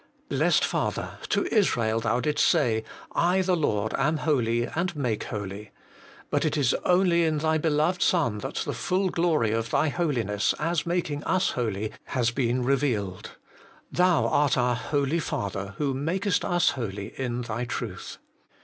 [0.29, 1.19] Blessed Father!
[1.29, 5.69] to Israel Thou didst say, I the Lord am holy and make holy.
[6.31, 10.55] But it is only in Thy beloved Son that the full glory of Thy Holiness,
[10.57, 13.33] as making us holy, has been revealed.
[13.91, 18.17] Thou art our Holy Father, who makest us holy in Thy truth.